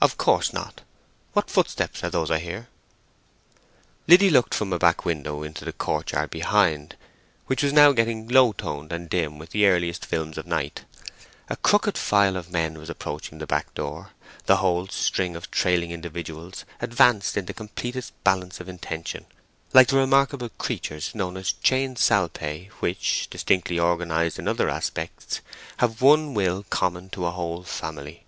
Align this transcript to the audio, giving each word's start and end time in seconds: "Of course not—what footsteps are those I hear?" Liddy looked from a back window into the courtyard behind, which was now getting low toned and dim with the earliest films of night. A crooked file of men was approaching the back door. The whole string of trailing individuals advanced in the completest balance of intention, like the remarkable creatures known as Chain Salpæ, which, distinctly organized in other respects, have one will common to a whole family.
"Of 0.00 0.16
course 0.18 0.52
not—what 0.52 1.50
footsteps 1.50 2.04
are 2.04 2.10
those 2.10 2.30
I 2.30 2.38
hear?" 2.38 2.68
Liddy 4.06 4.30
looked 4.30 4.54
from 4.54 4.72
a 4.72 4.78
back 4.78 5.04
window 5.04 5.42
into 5.42 5.64
the 5.64 5.72
courtyard 5.72 6.30
behind, 6.30 6.94
which 7.48 7.64
was 7.64 7.72
now 7.72 7.90
getting 7.90 8.28
low 8.28 8.52
toned 8.52 8.92
and 8.92 9.10
dim 9.10 9.36
with 9.36 9.50
the 9.50 9.66
earliest 9.66 10.06
films 10.06 10.38
of 10.38 10.46
night. 10.46 10.84
A 11.48 11.56
crooked 11.56 11.98
file 11.98 12.36
of 12.36 12.52
men 12.52 12.78
was 12.78 12.88
approaching 12.88 13.38
the 13.38 13.48
back 13.48 13.74
door. 13.74 14.10
The 14.46 14.58
whole 14.58 14.86
string 14.86 15.34
of 15.34 15.50
trailing 15.50 15.90
individuals 15.90 16.64
advanced 16.80 17.36
in 17.36 17.46
the 17.46 17.52
completest 17.52 18.12
balance 18.22 18.60
of 18.60 18.68
intention, 18.68 19.26
like 19.74 19.88
the 19.88 19.96
remarkable 19.96 20.50
creatures 20.50 21.16
known 21.16 21.36
as 21.36 21.50
Chain 21.50 21.96
Salpæ, 21.96 22.68
which, 22.78 23.26
distinctly 23.28 23.76
organized 23.80 24.38
in 24.38 24.46
other 24.46 24.66
respects, 24.66 25.40
have 25.78 26.00
one 26.00 26.32
will 26.32 26.62
common 26.70 27.10
to 27.10 27.26
a 27.26 27.32
whole 27.32 27.64
family. 27.64 28.22